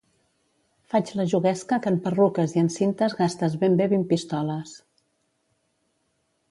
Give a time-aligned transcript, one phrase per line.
[0.93, 4.77] Faig la juguesca que en perruques i en cintes gastes ben bé vint pistoles;